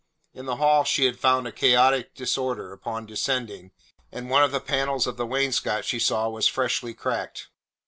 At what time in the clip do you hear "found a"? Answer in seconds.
1.19-1.51